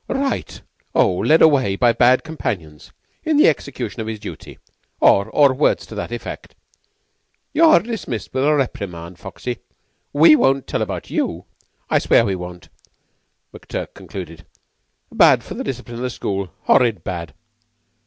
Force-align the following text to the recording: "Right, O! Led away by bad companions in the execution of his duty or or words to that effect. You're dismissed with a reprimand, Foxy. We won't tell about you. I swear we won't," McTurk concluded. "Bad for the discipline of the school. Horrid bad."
"Right, 0.07 0.59
O! 0.95 1.17
Led 1.19 1.43
away 1.43 1.75
by 1.75 1.93
bad 1.93 2.23
companions 2.23 2.91
in 3.23 3.37
the 3.37 3.47
execution 3.47 4.01
of 4.01 4.07
his 4.07 4.19
duty 4.19 4.57
or 4.99 5.29
or 5.29 5.53
words 5.53 5.85
to 5.85 5.93
that 5.93 6.11
effect. 6.11 6.55
You're 7.53 7.79
dismissed 7.81 8.33
with 8.33 8.43
a 8.45 8.55
reprimand, 8.55 9.19
Foxy. 9.19 9.59
We 10.11 10.35
won't 10.35 10.65
tell 10.65 10.81
about 10.81 11.11
you. 11.11 11.45
I 11.87 11.99
swear 11.99 12.25
we 12.25 12.35
won't," 12.35 12.69
McTurk 13.53 13.93
concluded. 13.93 14.47
"Bad 15.11 15.43
for 15.43 15.53
the 15.53 15.63
discipline 15.63 15.97
of 15.97 16.01
the 16.01 16.09
school. 16.09 16.49
Horrid 16.61 17.03
bad." 17.03 17.35